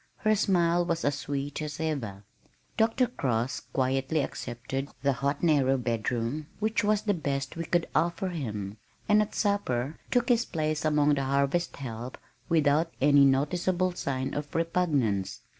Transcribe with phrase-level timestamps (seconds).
[0.17, 2.23] Her smile was as sweet as ever.
[2.75, 3.05] Dr.
[3.05, 8.77] Cross quietly accepted the hot narrow bedroom which was the best we could offer him,
[9.07, 12.17] and at supper took his place among the harvest help
[12.49, 15.41] without any noticeable sign of repugnance.